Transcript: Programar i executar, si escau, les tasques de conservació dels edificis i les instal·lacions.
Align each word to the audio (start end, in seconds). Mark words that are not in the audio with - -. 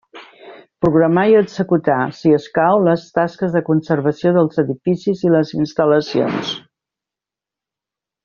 Programar 0.85 1.25
i 1.31 1.35
executar, 1.41 1.97
si 2.19 2.31
escau, 2.37 2.79
les 2.87 3.03
tasques 3.19 3.53
de 3.57 3.61
conservació 3.69 4.33
dels 4.39 4.57
edificis 4.65 5.23
i 5.29 5.33
les 5.37 5.53
instal·lacions. 5.61 6.51